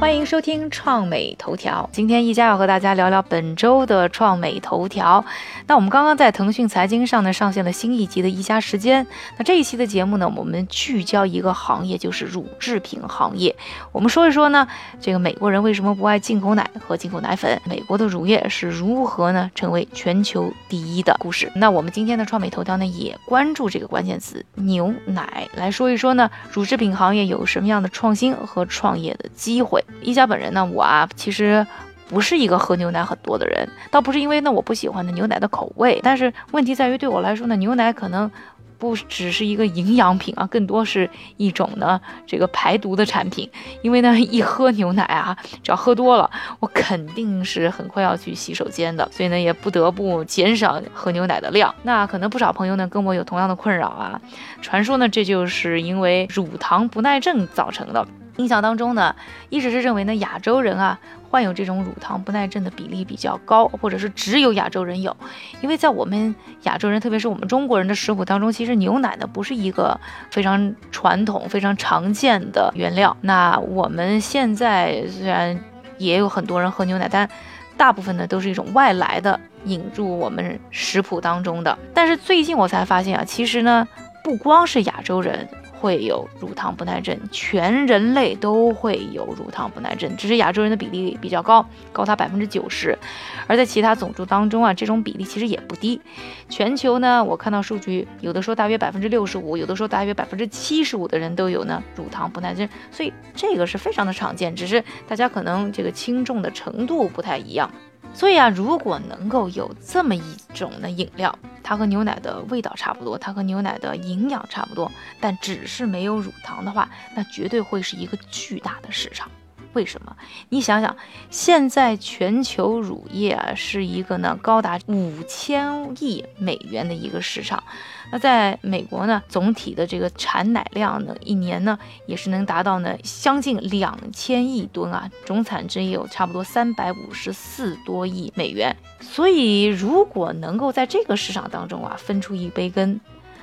[0.00, 1.90] 欢迎收听创美头条。
[1.92, 5.24] 今天一家要和大家聊聊本周的创美头条。
[5.66, 9.04] 那我们刚刚在腾讯财经上呢上线了新一集的一家时间。
[9.36, 13.56] 那这一期的节目呢，我们聚焦一个行业，就是乳制品行业。
[13.90, 14.68] 我们说一说呢，
[15.00, 17.60] 这个美国人为什么不爱进口奶和进口奶粉？
[17.64, 21.50] 美国的乳业是如何呢成为全球第一的故事？
[21.56, 29.84] 那我们今天的创美头条呢，也关注这个关键词牛奶，来说一说呢，乳制品行业有什么样的创新和创业的机会。
[30.00, 31.66] 一家本人呢，我啊其实
[32.08, 38.30] 不是一个喝牛奶很多的人，倒不是因为呢我不喜欢的牛奶的口味，但是问题在于对我来说呢，牛奶可能
[38.78, 43.50] 不只是一个营养品啊，更多是一种呢这个排毒的产品。
[43.82, 51.74] 因为呢一喝牛奶啊，只要喝多了，我肯定是很快要去洗手间的，所以呢也不得不减少喝牛奶的量。
[51.82, 54.20] 那可能不少朋友呢跟我有同样的困扰啊，
[54.62, 58.06] 传说呢这就是因为乳糖不耐症造成的。
[58.38, 59.14] 印象当中呢，
[59.50, 65.14] 一直是认为呢，亚洲人啊患有这种乳糖不耐症的比例比较高，或者是只有亚洲人有。
[65.60, 70.00] 因为在我们亚洲人，特别是我们中国人的食谱当中，其实牛奶呢不是一个
[70.30, 73.16] 非常传统、非常常见的原料。
[73.20, 75.58] 那我们现在虽然
[75.98, 77.28] 也有很多人喝牛奶，但
[77.76, 81.76] 大部分呢都是一种外来的引入我们食谱当中的。
[81.92, 83.86] 但是最近我才发现啊，其实呢
[84.22, 85.48] 不光是亚洲人。
[85.80, 92.98] 会有乳糖不耐症，全人类都会有乳糖不耐症，只是亚洲人的比例比较高，高达百分之九十，
[93.46, 96.00] 而在其他种族当中啊，这种比例其实也不低。
[96.48, 107.70] 全球呢，我看到数据，有的说大约百分之六十五，有的说大约百分之七十五的人都有呢乳糖不耐症，所以这个是非常的常见，只是大家可能这个轻重的程度不太一样。
[108.14, 119.30] 所以啊，如果能够有这么一种的饮料，它和牛奶的味道差不多，它和牛奶的营养差不多，但只是没有乳糖的话，那绝对会是一个巨大的市场。
[119.74, 120.16] 为什么？
[120.48, 120.96] 你想想，
[121.30, 127.62] 现在全球乳业啊，是一个呢高达五千亿美元的一个市场。
[128.10, 138.74] 那在美国呢，总体的这个产奶量呢，一年呢也是能达到呢将近两千亿吨啊，总产值也有差不多三百五十四多亿美元。
[139.00, 142.98] 所以，如果能够在这个市场当中啊分出一杯羹，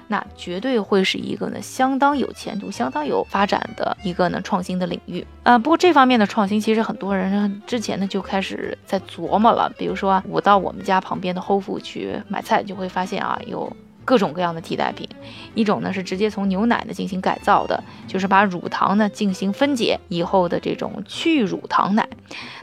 [0.07, 5.57] 那绝对会是一个呢相当有前途、相当有发展的一个呢创新的领域啊。
[5.57, 9.71] 不过这方面的创新，其实很多人之前呢就开始在琢磨了。
[9.77, 13.71] 比如说，我到我们家旁边的 h o f 去买菜，就会发现啊有。
[14.07, 15.09] 各种各样的替代品，
[15.55, 22.07] 一种呢是直接从牛奶呢进行改造的，就是把乳糖呢进行分解以后的这种去乳糖奶，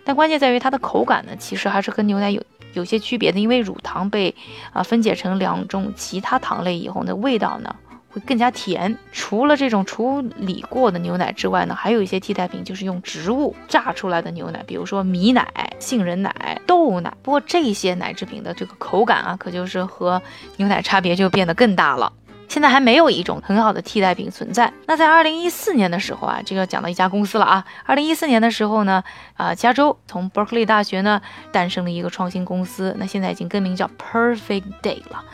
[0.05, 2.41] 但关键在于它的口感呢，其实还是跟牛奶有
[2.73, 4.35] 有些区别的，因为乳糖被
[4.73, 7.75] 啊分解成两种其他糖类以后呢，味道呢。
[8.15, 8.95] 会更加甜。
[9.11, 17.11] 除了这种处理过的牛奶之外呢，还有一些替代品，就是用植物榨出来的牛奶，比如说米奶、杏仁奶、豆奶。
[17.23, 20.21] 不过这些奶制品的这个口感啊，可就是和
[20.59, 22.13] 牛奶差别就变得更大了。
[22.53, 24.71] 现在还没有一种很好的替代品存在。
[24.87, 27.65] 那在二零一四年的时候啊，这个讲到一家公司了啊。
[27.87, 29.03] 二零一四年的时候呢，
[29.39, 35.25] 啊，加州从 Berkeley 大学呢诞生了一个创新公司，那现在已经更名叫 Perfect Day 了。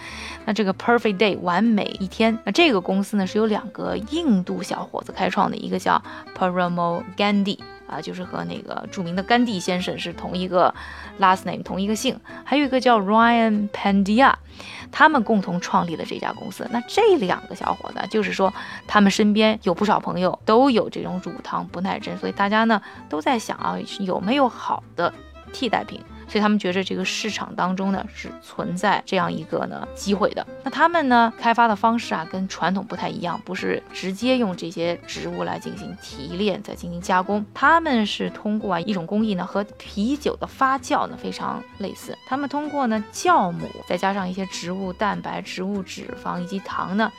[0.45, 6.01] 那这个 Perfect Day 完美一天，那这个公司呢是由两个印度小伙子开创的，一个叫
[6.39, 10.73] Paramo Gandhi 啊，就是和那个著名的甘地先生是同一个
[11.19, 14.35] last name 同一个姓，还有一个叫 Ryan Pandya，
[14.93, 16.69] 他们共同创立了这家公司。
[16.71, 18.53] 那这两个小伙子就是说，
[18.87, 25.13] 他们身边有不少朋友都有这种乳糖不耐症，所以大家呢都在想啊，有没有好的
[25.53, 26.01] 替代品。
[26.29, 30.47] 所以他们觉着这个市场当中呢是存在这样一个呢机会的。
[30.63, 42.17] 那他们呢开发的方式啊跟传统不太一样，不是直接用这些植物来进行提炼再进行加工，他们是通过啊一种工艺呢和啤酒的发酵呢非常类似。
[42.27, 47.11] 他们通过呢酵母再加上一些植物蛋白、植物脂肪以及糖呢，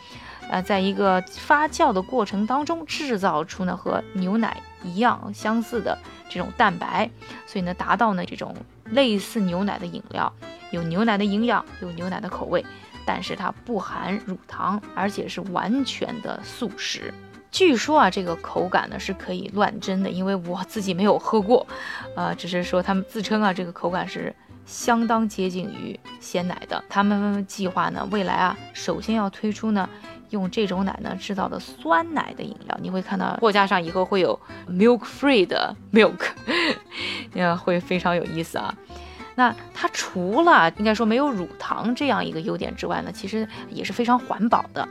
[0.51, 5.97] 呃，在一个发酵的过程当中制造出呢和牛奶一样相似的
[6.29, 7.09] 这种蛋白，
[7.47, 8.55] 所以呢达到呢这种。
[8.91, 10.31] 类似牛奶的饮料，
[10.71, 12.65] 有牛奶的营养，有牛奶的口味，
[13.05, 17.13] 但是它不含乳糖，而且是完全的素食。
[17.51, 21.65] 据说啊，这个口感呢是可以乱真的，因为我自己没有喝过，
[22.15, 26.83] 呃，只是说他们自称啊，这个口感是相当接近于鲜奶的。
[26.87, 29.89] 他们计划呢，未来啊，首先要推出呢。
[30.29, 34.39] 用这种奶呢制造的酸奶的饮料，你会看到货架上以后会有
[34.69, 36.19] milk free 的 milk，
[37.33, 38.73] 那，会非常有意思啊。
[39.39, 44.85] 那它除了应该说没有乳糖这样一个优点之外呢，其实也是非常环保的。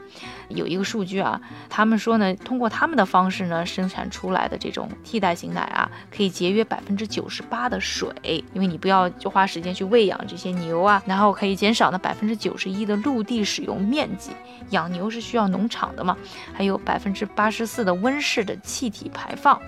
[0.47, 8.11] 有一个数据啊，他们说呢，通过他们的方式呢，生产出来的这种替代型奶啊，可以节约百分之九十八的水，
[8.53, 14.31] 因为你不要就花时间去喂养这些牛啊，然后可以减少呢百分之九十一的陆地使用面积，
[14.71, 16.17] 养牛是需要农场的嘛，
[16.51, 19.61] 还有百分之八十四的温室的气体排放，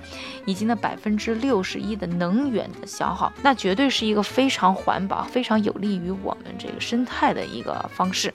[0.46, 8.34] 以及呢百分之六十一的能源的消耗，那绝对是一个非常环保、非常有利于我们这个生态的一个方式。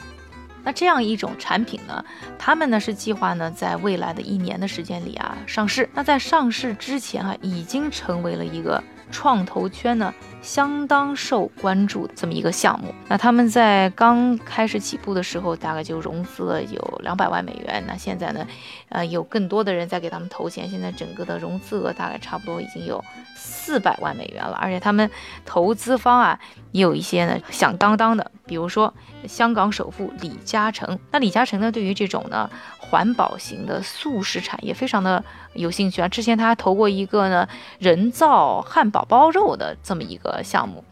[0.65, 2.05] 那这样一种产品呢，
[2.39, 5.89] 他们呢是计划呢在未来的一年的时间里啊上市。
[5.95, 10.13] 那在上市之前啊，已经成为了一个创投圈呢
[10.43, 12.95] 相当受关注这么一个项目。
[13.09, 17.83] 那他们在刚开始起步的时候，大概就融资了有两百万美元。
[17.87, 18.47] 那现在呢，
[18.89, 20.69] 呃，有更多的人在给他们投钱。
[20.69, 23.03] 现在整个的融资额大概差不多已经有
[23.37, 24.57] 四百万美元了。
[24.61, 25.11] 而且他们
[25.45, 26.39] 投资方啊，
[26.73, 28.93] 也有一些呢响当当的，比如说。
[29.27, 31.73] 香港首富李嘉诚，那李嘉诚呢？
[31.73, 32.49] 对于这种呢
[32.91, 35.25] 环保型的素食产业非常的
[35.55, 36.09] 有兴趣啊。
[36.09, 37.49] 之前他还投过一个呢
[37.79, 40.85] 人造汉堡包肉的这么一个项目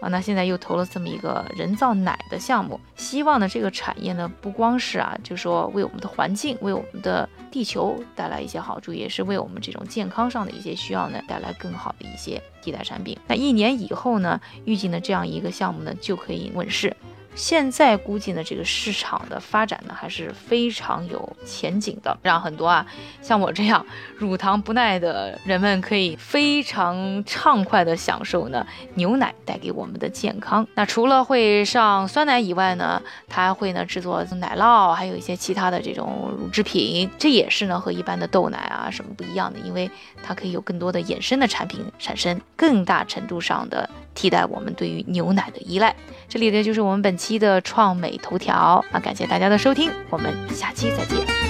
[0.00, 0.08] 啊。
[0.08, 13.18] 那现在又投了这么一个人造奶的项目，希望呢这个产业呢不光是啊，就说为我们的环境、为我们的地球带来一些好处，也是为我们这种健康上的一些需要呢带来更好的一些替代产品。
[13.26, 16.94] 那一年以后呢，预计呢这样一个项目呢就可以问世。
[17.34, 22.86] 现在估计呢，这个市场的发展呢还是非常有前景的，让很多啊
[23.20, 23.84] 像我这样
[24.16, 30.66] 乳糖不耐的人们可以非常畅快的享受呢牛奶带给我们的健康。
[30.74, 39.90] 那除了会上酸奶以外呢，它还会呢制作奶酪，还有一些其他的这种乳制品，这也是呢和一般的豆奶啊什么不一样的，因为
[40.22, 45.94] 它可以有更多的衍生的产品产生，更大程度上的替代我们对于牛奶的依赖。
[46.28, 51.43] 这里呢就是我们本期的创美头条啊，感谢大家的收听，我们下期再见。